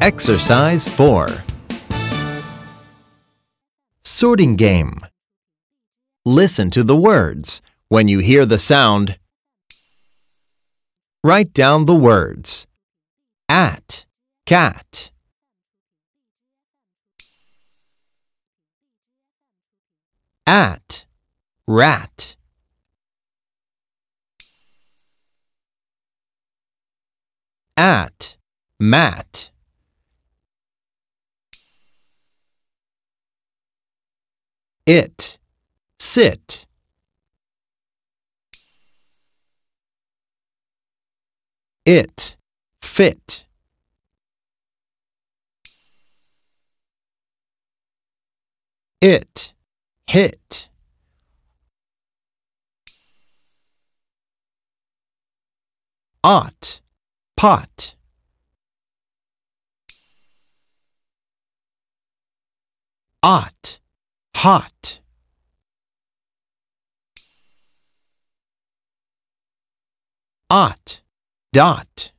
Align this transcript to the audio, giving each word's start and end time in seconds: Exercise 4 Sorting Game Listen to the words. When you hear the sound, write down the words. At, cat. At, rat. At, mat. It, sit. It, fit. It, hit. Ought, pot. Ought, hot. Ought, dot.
Exercise 0.00 0.88
4 0.88 1.28
Sorting 4.02 4.56
Game 4.56 5.00
Listen 6.24 6.70
to 6.70 6.82
the 6.82 6.96
words. 6.96 7.60
When 7.88 8.08
you 8.08 8.20
hear 8.20 8.46
the 8.46 8.58
sound, 8.58 9.18
write 11.22 11.52
down 11.52 11.84
the 11.84 11.94
words. 11.94 12.66
At, 13.46 14.06
cat. 14.46 15.10
At, 20.46 21.04
rat. 21.66 22.36
At, 27.76 28.36
mat. 28.78 29.50
It, 34.86 35.38
sit. 35.98 36.66
It, 41.84 42.36
fit. 42.82 43.44
It, 49.00 49.54
hit. 50.06 50.68
Ought, 56.22 56.80
pot. 57.36 57.94
Ought, 63.22 63.79
hot. 64.40 65.00
Ought, 70.48 71.00
dot. 71.52 72.12